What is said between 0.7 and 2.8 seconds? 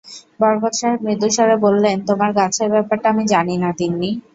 সাহেব মৃদুস্বরে বললেন, তোমার গাছের